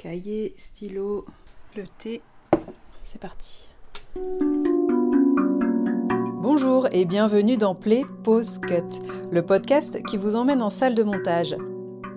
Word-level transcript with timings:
Cahier, 0.00 0.54
stylo, 0.56 1.26
le 1.76 1.82
thé. 1.98 2.22
C'est 3.02 3.20
parti. 3.20 3.68
Bonjour 6.40 6.86
et 6.92 7.04
bienvenue 7.04 7.56
dans 7.56 7.74
Play 7.74 8.04
Pause 8.22 8.60
Cut, 8.60 9.02
le 9.32 9.44
podcast 9.44 10.00
qui 10.04 10.16
vous 10.16 10.36
emmène 10.36 10.62
en 10.62 10.70
salle 10.70 10.94
de 10.94 11.02
montage. 11.02 11.56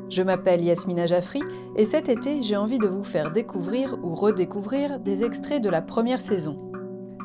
Je 0.10 0.22
m'appelle 0.22 0.64
Yasmina 0.64 1.08
Jaffri 1.08 1.42
et 1.76 1.86
cet 1.86 2.08
été, 2.08 2.44
j'ai 2.44 2.56
envie 2.56 2.78
de 2.78 2.88
vous 2.88 3.04
faire 3.04 3.32
découvrir 3.32 3.98
ou 4.04 4.14
redécouvrir 4.14 5.00
des 5.00 5.24
extraits 5.24 5.64
de 5.64 5.70
la 5.70 5.82
première 5.82 6.22
saison. 6.22 6.71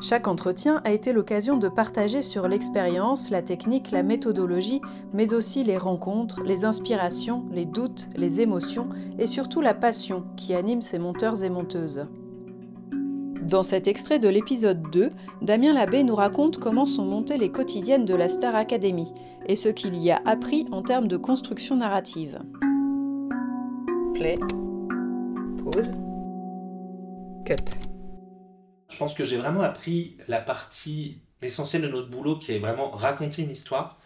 Chaque 0.00 0.28
entretien 0.28 0.82
a 0.84 0.92
été 0.92 1.12
l'occasion 1.12 1.56
de 1.56 1.68
partager 1.68 2.20
sur 2.20 2.48
l'expérience, 2.48 3.30
la 3.30 3.40
technique, 3.40 3.90
la 3.90 4.02
méthodologie, 4.02 4.82
mais 5.14 5.32
aussi 5.32 5.64
les 5.64 5.78
rencontres, 5.78 6.42
les 6.42 6.64
inspirations, 6.64 7.46
les 7.50 7.64
doutes, 7.64 8.08
les 8.14 8.42
émotions 8.42 8.88
et 9.18 9.26
surtout 9.26 9.62
la 9.62 9.72
passion 9.74 10.24
qui 10.36 10.54
anime 10.54 10.82
ces 10.82 10.98
monteurs 10.98 11.42
et 11.42 11.50
monteuses. 11.50 12.06
Dans 13.42 13.62
cet 13.62 13.86
extrait 13.86 14.18
de 14.18 14.28
l'épisode 14.28 14.82
2, 14.90 15.10
Damien 15.40 15.72
Labbé 15.72 16.02
nous 16.02 16.16
raconte 16.16 16.58
comment 16.58 16.84
sont 16.84 17.04
montées 17.04 17.38
les 17.38 17.52
quotidiennes 17.52 18.04
de 18.04 18.14
la 18.14 18.28
Star 18.28 18.54
Academy 18.54 19.14
et 19.46 19.56
ce 19.56 19.68
qu'il 19.68 19.96
y 19.96 20.10
a 20.10 20.20
appris 20.26 20.66
en 20.72 20.82
termes 20.82 21.08
de 21.08 21.16
construction 21.16 21.76
narrative. 21.76 22.40
Play. 24.14 24.38
Pause. 25.62 25.94
Cut. 27.44 27.95
Je 28.88 28.96
pense 28.96 29.14
que 29.14 29.24
j'ai 29.24 29.36
vraiment 29.36 29.62
appris 29.62 30.16
la 30.28 30.40
partie 30.40 31.18
essentielle 31.42 31.82
de 31.82 31.88
notre 31.88 32.08
boulot 32.08 32.38
qui 32.38 32.52
est 32.52 32.58
vraiment 32.58 32.90
raconter 32.90 33.42
une 33.42 33.50
histoire. 33.50 33.98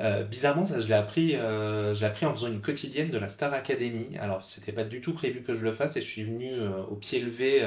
Euh, 0.00 0.24
bizarrement, 0.24 0.66
ça, 0.66 0.80
je 0.80 0.86
l'ai 0.86 0.94
appris, 0.94 1.36
euh, 1.36 1.94
appris 2.02 2.26
en 2.26 2.34
faisant 2.34 2.48
une 2.48 2.60
quotidienne 2.60 3.10
de 3.10 3.18
la 3.18 3.28
Star 3.28 3.52
Academy. 3.52 4.16
Alors, 4.18 4.44
c'était 4.44 4.72
pas 4.72 4.84
du 4.84 5.00
tout 5.00 5.12
prévu 5.12 5.42
que 5.42 5.54
je 5.54 5.62
le 5.62 5.72
fasse 5.72 5.96
et 5.96 6.00
je 6.00 6.06
suis 6.06 6.24
venu 6.24 6.50
euh, 6.50 6.82
au 6.90 6.96
pied 6.96 7.20
levé 7.20 7.62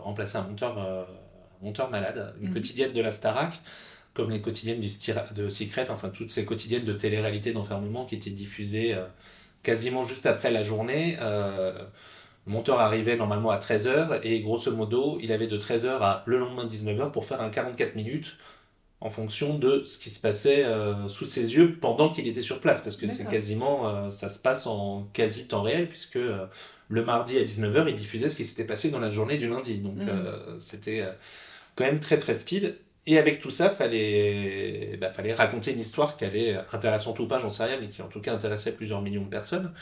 remplacer 0.00 0.36
un 0.36 0.42
monteur, 0.42 1.06
monteur 1.62 1.90
malade, 1.90 2.34
une 2.40 2.48
mhm. 2.48 2.54
quotidienne 2.54 2.92
de 2.92 3.00
la 3.00 3.12
Starac, 3.12 3.60
comme 4.12 4.30
les 4.30 4.40
quotidiennes 4.40 4.80
du 4.80 4.88
de 5.34 5.48
Secret, 5.48 5.88
enfin 5.90 6.10
toutes 6.10 6.30
ces 6.30 6.44
quotidiennes 6.44 6.84
de 6.84 6.92
télé-réalité 6.92 7.52
d'enfermement 7.52 8.04
qui 8.04 8.16
étaient 8.16 8.30
diffusées 8.30 8.96
quasiment 9.62 10.04
juste 10.04 10.26
après 10.26 10.50
la 10.50 10.62
journée. 10.62 11.16
Le 12.46 12.52
monteur 12.52 12.80
arrivait 12.80 13.16
normalement 13.16 13.50
à 13.50 13.58
13h 13.58 14.20
et 14.22 14.40
grosso 14.40 14.72
modo, 14.72 15.18
il 15.22 15.32
avait 15.32 15.46
de 15.46 15.58
13h 15.58 15.88
à 16.00 16.22
le 16.26 16.38
lendemain 16.38 16.66
19h 16.66 17.10
pour 17.10 17.24
faire 17.24 17.40
un 17.40 17.50
44 17.50 17.94
minutes 17.96 18.36
en 19.02 19.08
fonction 19.08 19.58
de 19.58 19.82
ce 19.84 19.98
qui 19.98 20.10
se 20.10 20.20
passait 20.20 20.64
euh, 20.64 21.08
sous 21.08 21.24
ses 21.24 21.54
yeux 21.54 21.78
pendant 21.80 22.12
qu'il 22.12 22.26
était 22.28 22.42
sur 22.42 22.60
place. 22.60 22.82
Parce 22.82 22.96
que 22.96 23.08
c'est 23.08 23.24
quasiment 23.26 23.88
euh, 23.88 24.10
ça 24.10 24.28
se 24.28 24.38
passe 24.38 24.66
en 24.66 25.08
quasi 25.12 25.46
temps 25.46 25.62
réel 25.62 25.88
puisque 25.88 26.16
euh, 26.16 26.46
le 26.88 27.04
mardi 27.04 27.38
à 27.38 27.42
19h 27.42 27.88
il 27.88 27.94
diffusait 27.94 28.28
ce 28.28 28.36
qui 28.36 28.44
s'était 28.44 28.64
passé 28.64 28.90
dans 28.90 29.00
la 29.00 29.10
journée 29.10 29.38
du 29.38 29.48
lundi. 29.48 29.78
Donc 29.78 29.96
mm. 29.96 30.58
c'était 30.58 31.06
quand 31.76 31.84
même 31.84 32.00
très 32.00 32.18
très 32.18 32.34
speed. 32.34 32.76
Et 33.06 33.18
avec 33.18 33.40
tout 33.40 33.50
ça 33.50 33.70
fallait 33.70 34.98
bah, 35.00 35.10
fallait 35.10 35.32
raconter 35.32 35.72
une 35.72 35.80
histoire 35.80 36.18
qui 36.18 36.24
allait 36.26 36.58
intéressante 36.72 37.18
ou 37.20 37.26
pas 37.26 37.38
j'en 37.38 37.48
sais 37.48 37.64
rien 37.64 37.78
mais 37.80 37.88
qui 37.88 38.02
en 38.02 38.08
tout 38.08 38.20
cas 38.20 38.34
intéressait 38.34 38.72
plusieurs 38.72 39.00
millions 39.00 39.24
de 39.24 39.30
personnes 39.30 39.72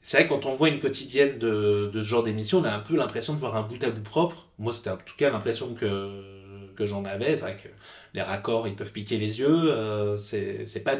c'est 0.00 0.18
vrai 0.18 0.26
quand 0.26 0.46
on 0.46 0.54
voit 0.54 0.68
une 0.68 0.80
quotidienne 0.80 1.38
de, 1.38 1.90
de 1.92 2.02
ce 2.02 2.08
genre 2.08 2.22
d'émission, 2.22 2.58
on 2.60 2.64
a 2.64 2.72
un 2.72 2.78
peu 2.80 2.96
l'impression 2.96 3.34
de 3.34 3.38
voir 3.38 3.56
un 3.56 3.62
bout 3.62 3.82
à 3.82 3.90
bout 3.90 4.02
propre. 4.02 4.46
Moi, 4.58 4.72
c'était 4.72 4.90
en 4.90 4.96
tout 4.96 5.16
cas 5.16 5.30
l'impression 5.30 5.74
que, 5.74 6.72
que 6.76 6.86
j'en 6.86 7.04
avais. 7.04 7.32
C'est 7.32 7.40
vrai 7.42 7.56
que 7.56 7.68
les 8.14 8.22
raccords, 8.22 8.68
ils 8.68 8.76
peuvent 8.76 8.92
piquer 8.92 9.18
les 9.18 9.40
yeux. 9.40 9.72
Euh, 9.72 10.16
c'est 10.16 10.82
pas, 10.84 10.96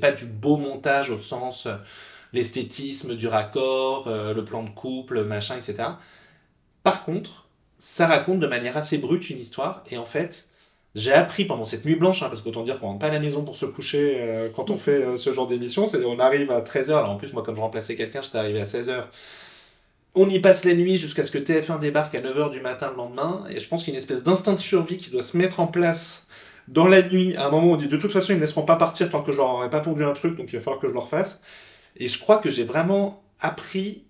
pas 0.00 0.12
du 0.12 0.26
beau 0.26 0.56
montage 0.56 1.10
au 1.10 1.18
sens 1.18 1.66
euh, 1.66 1.76
l'esthétisme 2.32 3.16
du 3.16 3.26
raccord, 3.26 4.08
euh, 4.08 4.34
le 4.34 4.44
plan 4.44 4.62
de 4.62 4.70
couple, 4.70 5.24
machin, 5.24 5.56
etc. 5.56 5.88
Par 6.82 7.04
contre, 7.04 7.48
ça 7.78 8.06
raconte 8.06 8.40
de 8.40 8.46
manière 8.46 8.76
assez 8.76 8.98
brute 8.98 9.30
une 9.30 9.38
histoire. 9.38 9.84
Et 9.90 9.98
en 9.98 10.06
fait, 10.06 10.48
j'ai 10.94 11.12
appris 11.12 11.44
pendant 11.44 11.64
cette 11.64 11.84
nuit 11.84 11.96
blanche, 11.96 12.22
hein, 12.22 12.28
parce 12.28 12.40
qu'autant 12.40 12.62
dire 12.62 12.78
qu'on 12.78 12.86
rentre 12.86 13.00
pas 13.00 13.06
à 13.06 13.10
la 13.10 13.18
maison 13.18 13.42
pour 13.42 13.56
se 13.56 13.66
coucher 13.66 14.18
euh, 14.20 14.48
quand 14.54 14.70
on 14.70 14.76
fait 14.76 14.92
euh, 14.92 15.16
ce 15.16 15.32
genre 15.32 15.48
d'émission, 15.48 15.86
c'est 15.86 16.04
on 16.04 16.20
arrive 16.20 16.50
à 16.50 16.60
13h, 16.60 16.90
alors 16.90 17.10
en 17.10 17.16
plus 17.16 17.32
moi 17.32 17.42
comme 17.42 17.56
je 17.56 17.60
remplaçais 17.60 17.96
quelqu'un, 17.96 18.22
j'étais 18.22 18.38
arrivé 18.38 18.60
à 18.60 18.64
16h. 18.64 19.04
On 20.14 20.30
y 20.30 20.38
passe 20.38 20.64
la 20.64 20.74
nuit 20.74 20.96
jusqu'à 20.96 21.24
ce 21.24 21.32
que 21.32 21.38
TF1 21.38 21.80
débarque 21.80 22.14
à 22.14 22.20
9h 22.20 22.52
du 22.52 22.60
matin 22.60 22.90
le 22.90 22.96
lendemain, 22.96 23.44
et 23.50 23.58
je 23.58 23.68
pense 23.68 23.82
qu'il 23.82 23.92
y 23.92 23.96
a 23.96 23.98
une 23.98 24.02
espèce 24.02 24.22
d'instinct 24.22 24.52
de 24.52 24.58
survie 24.58 24.98
qui 24.98 25.10
doit 25.10 25.24
se 25.24 25.36
mettre 25.36 25.58
en 25.58 25.66
place 25.66 26.26
dans 26.68 26.86
la 26.86 27.02
nuit. 27.02 27.34
À 27.36 27.46
un 27.46 27.50
moment, 27.50 27.72
on 27.72 27.76
dit 27.76 27.88
de 27.88 27.96
toute 27.96 28.12
façon, 28.12 28.32
ils 28.32 28.36
ne 28.36 28.40
laisseront 28.40 28.62
pas 28.62 28.76
partir 28.76 29.10
tant 29.10 29.22
que 29.22 29.32
je 29.32 29.38
leur 29.38 29.48
aurais 29.48 29.70
pas 29.70 29.80
pondu 29.80 30.04
un 30.04 30.12
truc, 30.12 30.36
donc 30.36 30.52
il 30.52 30.56
va 30.56 30.62
falloir 30.62 30.80
que 30.80 30.88
je 30.88 30.94
leur 30.94 31.08
fasse. 31.08 31.40
Et 31.96 32.06
je 32.06 32.18
crois 32.20 32.38
que 32.38 32.50
j'ai 32.50 32.64
vraiment 32.64 33.24
appris 33.40 34.04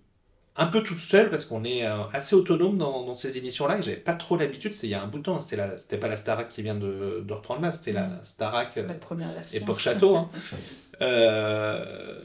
un 0.57 0.67
peu 0.67 0.81
tout 0.83 0.95
seul 0.95 1.29
parce 1.29 1.45
qu'on 1.45 1.63
est 1.65 1.85
euh, 1.85 2.03
assez 2.13 2.35
autonome 2.35 2.77
dans, 2.77 3.13
ces 3.13 3.37
émissions-là 3.37 3.79
et 3.79 3.83
j'avais 3.83 3.97
pas 3.97 4.13
trop 4.13 4.37
l'habitude. 4.37 4.73
C'était 4.73 4.87
il 4.87 4.91
y 4.91 4.93
a 4.93 5.01
un 5.01 5.07
bout 5.07 5.17
de 5.17 5.23
temps. 5.23 5.39
C'était 5.39 5.77
c'était 5.77 5.97
pas 5.97 6.07
la 6.07 6.17
Starac 6.17 6.49
qui 6.49 6.61
vient 6.61 6.75
de, 6.75 7.23
de 7.25 7.33
reprendre 7.33 7.61
là. 7.61 7.71
C'était 7.71 7.91
la 7.91 8.07
mm. 8.07 8.19
Starac 8.23 8.77
euh, 8.77 8.87
la 8.87 8.93
première 8.93 9.33
version. 9.33 9.61
époque 9.61 9.79
château. 9.79 10.15
Hein. 10.15 10.29
euh... 11.01 12.21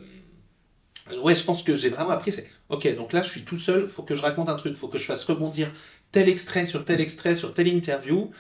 Ouais, 1.23 1.35
je 1.35 1.43
pense 1.43 1.65
que 1.65 1.75
j'ai 1.75 1.89
vraiment 1.89 2.11
appris. 2.11 2.31
C'est 2.31 2.49
ok. 2.69 2.95
Donc 2.95 3.13
là, 3.13 3.23
je 3.23 3.29
suis 3.29 3.43
tout 3.43 3.59
seul. 3.59 3.89
Faut 3.89 4.05
que 4.05 4.15
je 4.15 4.23
raconte 4.23 4.49
un 4.49 4.55
truc. 4.55 4.77
Faut 4.77 4.89
que 4.89 4.99
je 4.99 5.05
fasse 5.05 5.25
rebondir 5.25 5.73
tel 6.13 6.29
extrait 6.29 6.67
sur 6.67 6.85
tel 6.85 7.01
extrait 7.01 7.35
sur 7.35 7.53
telle 7.53 7.67
interview. 7.67 8.31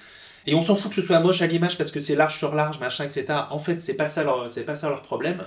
Et 0.46 0.54
on 0.54 0.62
s'en 0.62 0.76
fout 0.76 0.90
que 0.90 1.00
ce 1.00 1.02
soit 1.02 1.20
moche 1.20 1.42
à 1.42 1.46
l'image 1.46 1.76
parce 1.76 1.90
que 1.90 2.00
c'est 2.00 2.14
large 2.14 2.38
sur 2.38 2.54
large, 2.54 2.78
machin, 2.78 3.04
etc. 3.04 3.26
En 3.50 3.58
fait, 3.58 3.80
c'est 3.80 3.94
pas 3.94 4.08
ça 4.08 4.22
leur, 4.22 4.50
c'est 4.52 4.64
pas 4.64 4.76
ça 4.76 4.88
leur 4.88 5.02
problème. 5.02 5.42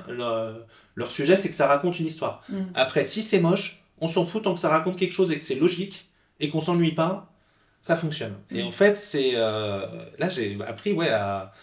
Leur, 0.96 1.12
sujet, 1.12 1.38
c'est 1.38 1.50
que 1.50 1.56
ça 1.56 1.66
raconte 1.66 2.00
une 2.00 2.06
histoire. 2.06 2.44
Mm. 2.50 2.62
Après, 2.76 3.04
si 3.06 3.24
c'est 3.24 3.40
moche, 3.40 3.83
on 4.04 4.10
s'en 4.10 4.26
fout 4.26 4.44
tant 4.44 4.54
que 4.54 4.60
ça 4.60 4.70
raconte 4.70 4.98
quelque 4.98 5.14
chose 5.14 5.32
et 5.32 5.38
que 5.38 5.44
c'est 5.46 5.56
logique 5.56 6.10
et 6.42 6.50
qu'on 6.50 6.60
s'ennuie 6.60 6.92
pas, 6.92 7.34
ça 7.82 7.96
fonctionne. 7.96 8.36
Et 8.52 8.62
en 8.62 8.72
fait, 8.72 8.98
c'est 8.98 9.32
euh, 9.36 9.88
là 10.20 10.28
j'ai 10.28 10.58
appris 10.68 10.92
ouais 10.92 11.10
à, 11.10 11.54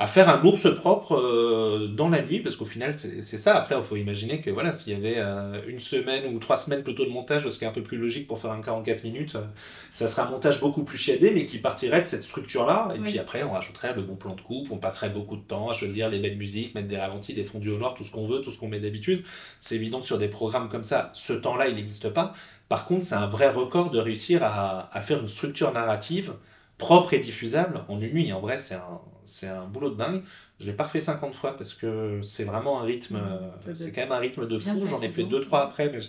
à 0.00 0.06
faire 0.06 0.30
un 0.30 0.42
ours 0.46 0.66
propre 0.74 1.14
euh, 1.14 1.86
dans 1.86 2.08
la 2.08 2.22
nuit, 2.22 2.40
parce 2.40 2.56
qu'au 2.56 2.64
final, 2.64 2.94
c'est 2.96 3.36
ça. 3.36 3.54
Après, 3.54 3.76
il 3.76 3.82
faut 3.82 3.96
imaginer 3.96 4.40
que 4.40 4.50
voilà, 4.50 4.72
s'il 4.72 4.94
y 4.94 4.96
avait 4.96 5.18
euh, 5.18 5.60
une 5.68 5.78
semaine 5.78 6.34
ou 6.34 6.38
trois 6.38 6.56
semaines 6.56 6.82
plutôt 6.82 7.04
de 7.04 7.10
montage, 7.10 7.46
ce 7.50 7.58
qui 7.58 7.64
est 7.64 7.68
un 7.68 7.72
peu 7.72 7.82
plus 7.82 7.98
logique 7.98 8.26
pour 8.26 8.38
faire 8.38 8.50
un 8.50 8.62
44 8.62 9.04
minutes, 9.04 9.34
euh, 9.34 9.44
ça 9.92 10.08
serait 10.08 10.22
un 10.22 10.30
montage 10.30 10.58
beaucoup 10.58 10.84
plus 10.84 10.96
chiadé, 10.96 11.32
mais 11.34 11.44
qui 11.44 11.58
partirait 11.58 12.00
de 12.00 12.06
cette 12.06 12.22
structure-là. 12.22 12.94
Et 12.96 12.98
puis 12.98 13.18
après, 13.18 13.42
on 13.42 13.52
rajouterait 13.52 13.92
le 13.94 14.00
bon 14.00 14.16
plan 14.16 14.34
de 14.34 14.40
coupe, 14.40 14.68
on 14.70 14.78
passerait 14.78 15.10
beaucoup 15.10 15.36
de 15.36 15.42
temps 15.42 15.68
à 15.68 15.74
choisir 15.74 16.08
les 16.08 16.18
belles 16.18 16.38
musiques, 16.38 16.74
mettre 16.74 16.88
des 16.88 16.96
ralentis, 16.96 17.34
des 17.34 17.44
fondus 17.44 17.70
au 17.70 17.76
nord, 17.76 17.92
tout 17.92 18.04
ce 18.04 18.10
qu'on 18.10 18.24
veut, 18.24 18.40
tout 18.40 18.52
ce 18.52 18.58
qu'on 18.58 18.68
met 18.68 18.80
d'habitude. 18.80 19.22
C'est 19.60 19.74
évident 19.74 20.00
que 20.00 20.06
sur 20.06 20.16
des 20.16 20.28
programmes 20.28 20.70
comme 20.70 20.82
ça, 20.82 21.10
ce 21.12 21.34
temps-là, 21.34 21.68
il 21.68 21.74
n'existe 21.74 22.08
pas. 22.08 22.32
Par 22.70 22.86
contre, 22.86 23.04
c'est 23.04 23.16
un 23.16 23.26
vrai 23.26 23.50
record 23.50 23.90
de 23.90 23.98
réussir 23.98 24.42
à, 24.44 24.88
à 24.96 25.02
faire 25.02 25.20
une 25.20 25.28
structure 25.28 25.74
narrative 25.74 26.32
propre 26.78 27.12
et 27.12 27.18
diffusable 27.18 27.82
en 27.88 28.00
une 28.00 28.14
nuit. 28.14 28.32
En 28.32 28.40
vrai, 28.40 28.56
c'est 28.56 28.76
un, 28.76 29.00
c'est 29.30 29.48
un 29.48 29.66
boulot 29.66 29.90
de 29.90 29.96
dingue. 29.96 30.22
Je 30.58 30.66
l'ai 30.66 30.72
pas 30.72 30.84
refait 30.84 31.00
50 31.00 31.34
fois 31.34 31.56
parce 31.56 31.74
que 31.74 32.20
c'est 32.22 32.44
vraiment 32.44 32.80
un 32.80 32.84
rythme, 32.84 33.16
mmh, 33.16 33.38
euh, 33.68 33.74
c'est 33.74 33.92
quand 33.92 34.02
même 34.02 34.12
un 34.12 34.18
rythme 34.18 34.46
de 34.46 34.58
fou. 34.58 34.86
J'en 34.86 35.00
ai 35.00 35.08
fait 35.08 35.24
2-3 35.24 35.62
après, 35.62 35.90
mais 35.90 36.00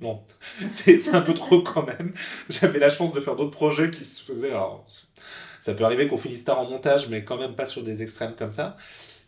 bon, 0.00 0.20
c'est 0.72 1.08
un 1.14 1.22
peu 1.22 1.34
trop 1.34 1.62
quand 1.62 1.86
même. 1.86 2.12
J'avais 2.50 2.78
la 2.78 2.90
chance 2.90 3.12
de 3.12 3.20
faire 3.20 3.36
d'autres 3.36 3.50
projets 3.50 3.90
qui 3.90 4.04
se 4.04 4.22
faisaient. 4.22 4.50
Alors, 4.50 4.86
ça 5.60 5.74
peut 5.74 5.84
arriver 5.84 6.08
qu'on 6.08 6.16
finisse 6.16 6.44
tard 6.44 6.58
en 6.58 6.68
montage, 6.68 7.08
mais 7.08 7.24
quand 7.24 7.38
même 7.38 7.54
pas 7.54 7.66
sur 7.66 7.82
des 7.82 8.02
extrêmes 8.02 8.34
comme 8.36 8.52
ça. 8.52 8.76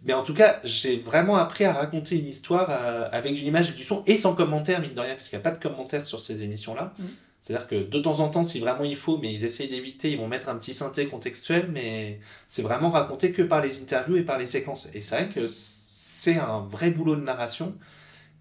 Mais 0.05 0.13
en 0.13 0.23
tout 0.23 0.35
cas, 0.35 0.61
j'ai 0.65 0.99
vraiment 0.99 1.37
appris 1.37 1.65
à 1.65 1.73
raconter 1.73 2.19
une 2.19 2.27
histoire 2.27 2.69
euh, 2.71 3.09
avec 3.11 3.33
une 3.41 3.47
image 3.47 3.71
et 3.71 3.73
du 3.73 3.85
son 3.85 4.03
et 4.07 4.19
sans 4.19 4.35
commentaire, 4.35 4.81
mine 4.81 4.93
de 4.93 5.01
rien, 5.01 5.15
puisqu'il 5.15 5.37
n'y 5.37 5.41
a 5.41 5.45
pas 5.45 5.57
de 5.57 5.63
commentaires 5.63 6.05
sur 6.05 6.21
ces 6.21 6.45
émissions-là. 6.45 6.93
Mmh. 6.99 7.05
C'est-à-dire 7.45 7.69
que 7.69 7.75
de 7.75 7.99
temps 8.01 8.21
en 8.21 8.31
temps, 8.31 8.43
si 8.43 8.59
vraiment 8.59 8.85
il 8.85 8.97
faut, 8.97 9.19
mais 9.19 9.31
ils 9.31 9.45
essayent 9.45 9.69
d'éviter, 9.69 10.11
ils 10.11 10.17
vont 10.19 10.29
mettre 10.29 10.49
un 10.49 10.57
petit 10.57 10.73
synthé 10.73 11.09
contextuel, 11.09 11.69
mais 11.71 12.19
c'est 12.47 12.63
vraiment 12.63 12.89
raconté 12.89 13.33
que 13.33 13.43
par 13.43 13.61
les 13.61 13.83
interviews 13.83 14.17
et 14.17 14.23
par 14.23 14.39
les 14.39 14.47
séquences. 14.47 14.89
Et 14.95 15.03
c'est 15.03 15.15
vrai 15.15 15.29
que 15.29 15.47
c'est 15.47 16.39
un 16.39 16.61
vrai 16.61 16.91
boulot 16.91 17.17
de 17.17 17.21
narration 17.21 17.75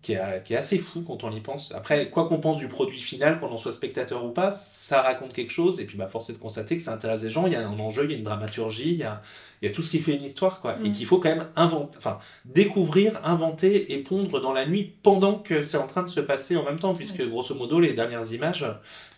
qui 0.03 0.13
est, 0.13 0.44
qui 0.44 0.53
est, 0.53 0.57
assez 0.57 0.77
fou 0.77 1.01
quand 1.01 1.23
on 1.23 1.31
y 1.31 1.39
pense. 1.39 1.71
Après, 1.71 2.09
quoi 2.09 2.27
qu'on 2.27 2.39
pense 2.39 2.57
du 2.57 2.67
produit 2.67 3.00
final, 3.00 3.39
qu'on 3.39 3.47
en 3.47 3.57
soit 3.57 3.71
spectateur 3.71 4.23
ou 4.25 4.29
pas, 4.29 4.51
ça 4.51 5.01
raconte 5.01 5.33
quelque 5.33 5.51
chose, 5.51 5.79
et 5.79 5.85
puis 5.85 5.97
bah, 5.97 6.07
force 6.07 6.29
est 6.29 6.33
de 6.33 6.38
constater 6.38 6.77
que 6.77 6.83
ça 6.83 6.94
intéresse 6.94 7.23
les 7.23 7.29
gens, 7.29 7.47
il 7.47 7.53
y 7.53 7.55
a 7.55 7.65
un 7.65 7.79
enjeu, 7.79 8.03
il 8.03 8.11
y 8.11 8.13
a 8.13 8.17
une 8.17 8.23
dramaturgie, 8.23 8.91
il 8.91 8.97
y 8.97 9.03
a, 9.03 9.21
il 9.61 9.67
y 9.67 9.71
a 9.71 9.73
tout 9.73 9.81
ce 9.81 9.89
qui 9.89 10.00
fait 10.00 10.13
une 10.13 10.21
histoire, 10.21 10.59
quoi. 10.59 10.75
Et 10.83 10.89
mm. 10.89 10.91
qu'il 10.91 11.05
faut 11.05 11.19
quand 11.19 11.29
même 11.29 11.47
inventer, 11.55 11.97
enfin, 11.97 12.19
découvrir, 12.44 13.19
inventer 13.23 13.94
et 13.94 14.00
pondre 14.00 14.41
dans 14.41 14.51
la 14.51 14.65
nuit 14.67 14.94
pendant 15.03 15.35
que 15.35 15.63
c'est 15.63 15.77
en 15.77 15.88
train 15.88 16.03
de 16.03 16.09
se 16.09 16.19
passer 16.19 16.57
en 16.57 16.65
même 16.65 16.79
temps, 16.79 16.94
puisque 16.94 17.25
grosso 17.25 17.56
modo, 17.56 17.79
les 17.79 17.94
dernières 17.94 18.29
images, 18.33 18.65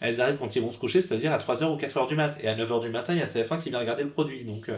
elles 0.02 0.22
arrivent 0.22 0.38
quand 0.38 0.56
ils 0.56 0.62
vont 0.62 0.72
se 0.72 0.78
coucher, 0.78 1.02
c'est-à-dire 1.02 1.34
à 1.34 1.40
3h 1.40 1.66
ou 1.66 1.78
4h 1.78 2.08
du 2.08 2.16
mat. 2.16 2.38
Et 2.42 2.48
à 2.48 2.56
9h 2.56 2.80
du 2.80 2.90
matin, 2.90 3.14
il 3.14 3.20
y 3.20 3.24
a 3.24 3.28
TF1 3.28 3.60
qui 3.60 3.72
vient 3.72 3.80
regarder 3.80 4.04
le 4.04 4.10
produit. 4.10 4.46
Donc. 4.46 4.70
Euh. 4.70 4.78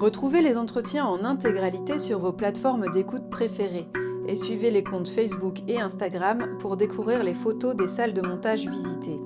Retrouvez 0.00 0.40
les 0.40 0.56
entretiens 0.56 1.04
en 1.04 1.26
intégralité 1.26 1.98
sur 1.98 2.18
vos 2.20 2.32
plateformes 2.32 2.90
d'écoute 2.90 3.28
préférées 3.28 3.86
et 4.26 4.34
suivez 4.34 4.70
les 4.70 4.82
comptes 4.82 5.10
Facebook 5.10 5.58
et 5.68 5.78
Instagram 5.78 6.56
pour 6.58 6.78
découvrir 6.78 7.22
les 7.22 7.34
photos 7.34 7.76
des 7.76 7.86
salles 7.86 8.14
de 8.14 8.22
montage 8.22 8.66
visitées. 8.66 9.20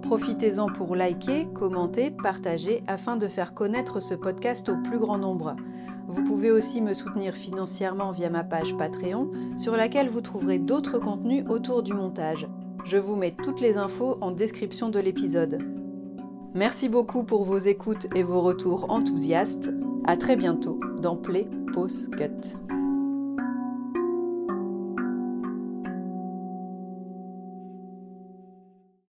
Profitez-en 0.00 0.68
pour 0.68 0.96
liker, 0.96 1.48
commenter, 1.52 2.10
partager 2.10 2.82
afin 2.86 3.18
de 3.18 3.28
faire 3.28 3.52
connaître 3.52 4.00
ce 4.00 4.14
podcast 4.14 4.70
au 4.70 4.76
plus 4.78 4.98
grand 4.98 5.18
nombre. 5.18 5.54
Vous 6.08 6.24
pouvez 6.24 6.50
aussi 6.50 6.80
me 6.80 6.94
soutenir 6.94 7.34
financièrement 7.34 8.10
via 8.10 8.30
ma 8.30 8.42
page 8.42 8.74
Patreon 8.78 9.30
sur 9.58 9.76
laquelle 9.76 10.08
vous 10.08 10.22
trouverez 10.22 10.58
d'autres 10.58 10.98
contenus 10.98 11.44
autour 11.46 11.82
du 11.82 11.92
montage. 11.92 12.48
Je 12.86 12.96
vous 12.96 13.16
mets 13.16 13.36
toutes 13.42 13.60
les 13.60 13.76
infos 13.76 14.16
en 14.22 14.30
description 14.30 14.88
de 14.88 14.98
l'épisode. 14.98 15.58
Merci 16.54 16.88
beaucoup 16.88 17.22
pour 17.22 17.44
vos 17.44 17.58
écoutes 17.58 18.06
et 18.14 18.22
vos 18.22 18.40
retours 18.40 18.86
enthousiastes. 18.88 19.70
À 20.06 20.16
très 20.16 20.36
bientôt 20.36 20.80
dans 21.00 21.16
Play 21.16 21.46
Pause 21.72 22.08
Cut. 22.16 22.56